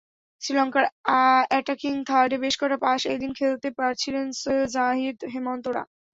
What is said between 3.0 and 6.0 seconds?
এদিন খেলতে পারছিলেন সোহেল, জাহিদ, হেমন্তরা।